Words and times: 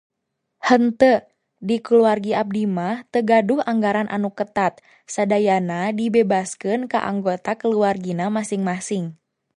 Henteu. 0.69 1.19
Di 1.69 1.77
kulawargi 1.85 2.31
abdi 2.41 2.63
mah 2.77 2.95
teu 3.13 3.21
gaduh 3.29 3.61
anggaran 3.71 4.07
anu 4.15 4.29
ketat. 4.37 4.73
Sadayana 5.13 5.81
dibebaskeun 5.99 6.81
ka 6.91 6.99
anggota 7.11 7.51
kulawargina 7.61 8.25
masing-masing. 8.37 9.05